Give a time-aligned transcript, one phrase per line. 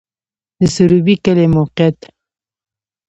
[0.59, 1.99] د سروبی کلی موقعیت